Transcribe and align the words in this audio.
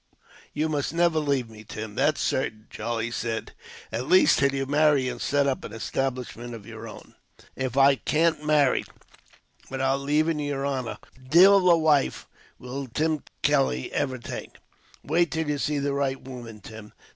"You 0.51 0.67
must 0.67 0.95
never 0.95 1.19
leave 1.19 1.47
me, 1.47 1.63
Tim, 1.63 1.93
that's 1.93 2.21
certain," 2.21 2.65
Charlie 2.71 3.11
said. 3.11 3.53
"At 3.91 4.07
least, 4.07 4.39
till 4.39 4.51
you 4.51 4.65
marry 4.65 5.07
and 5.07 5.21
set 5.21 5.45
up 5.45 5.63
an 5.63 5.73
establishment 5.73 6.55
of 6.55 6.65
your 6.65 6.87
own." 6.87 7.13
"If 7.55 7.77
I 7.77 7.97
can't 7.97 8.43
marry 8.43 8.83
without 9.69 9.99
leaving 9.99 10.39
yer 10.39 10.65
honor, 10.65 10.97
divil 11.29 11.69
a 11.69 11.77
wife 11.77 12.25
will 12.57 12.87
Tim 12.87 13.21
Kelly 13.43 13.93
ever 13.93 14.17
take." 14.17 14.55
"Wait 15.03 15.29
till 15.29 15.47
you 15.47 15.59
see 15.59 15.77
the 15.77 15.93
right 15.93 16.19
woman, 16.19 16.61
Tim. 16.61 16.93